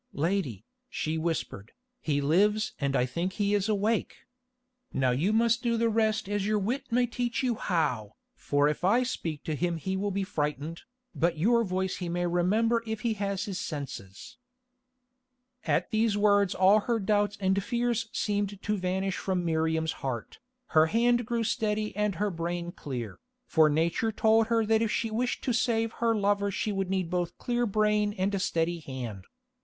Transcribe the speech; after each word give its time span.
"Lady," 0.13 0.65
she 0.89 1.15
whispered, 1.15 1.73
"he 1.99 2.21
lives, 2.21 2.73
and 2.81 2.95
I 2.95 3.05
think 3.05 3.33
he 3.33 3.53
is 3.53 3.69
awake. 3.69 4.15
Now 4.91 5.11
you 5.11 5.31
must 5.31 5.61
do 5.61 5.77
the 5.77 5.89
rest 5.89 6.27
as 6.27 6.43
your 6.43 6.57
wit 6.57 6.91
may 6.91 7.05
teach 7.05 7.43
you 7.43 7.53
how, 7.53 8.15
for 8.33 8.67
if 8.67 8.83
I 8.83 9.03
speak 9.03 9.43
to 9.43 9.53
him 9.53 9.77
he 9.77 9.95
will 9.95 10.09
be 10.09 10.23
frightened, 10.23 10.81
but 11.13 11.37
your 11.37 11.63
voice 11.63 11.97
he 11.97 12.09
may 12.09 12.25
remember 12.25 12.81
if 12.87 13.01
he 13.01 13.13
has 13.13 13.45
his 13.45 13.59
senses." 13.59 14.37
At 15.65 15.91
these 15.91 16.17
words 16.17 16.55
all 16.55 16.79
her 16.79 16.97
doubts 16.99 17.37
and 17.39 17.63
fears 17.63 18.09
seemed 18.11 18.59
to 18.59 18.77
vanish 18.77 19.17
from 19.17 19.45
Miriam's 19.45 19.91
heart, 20.01 20.39
her 20.69 20.87
hand 20.87 21.27
grew 21.27 21.43
steady 21.43 21.95
and 21.95 22.15
her 22.15 22.31
brain 22.31 22.71
clear, 22.71 23.19
for 23.45 23.69
Nature 23.69 24.11
told 24.11 24.47
her 24.47 24.65
that 24.65 24.81
if 24.81 24.89
she 24.89 25.11
wished 25.11 25.43
to 25.43 25.53
save 25.53 25.91
her 25.91 26.15
lover 26.15 26.49
she 26.49 26.71
would 26.71 26.89
need 26.89 27.11
both 27.11 27.37
clear 27.37 27.67
brain 27.67 28.13
and 28.13 28.41
steady 28.41 28.79
hand. 28.79 29.25